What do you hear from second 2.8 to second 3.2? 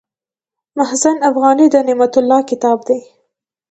دﺉ.